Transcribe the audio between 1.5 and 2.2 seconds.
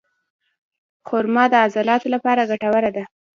د عضلاتو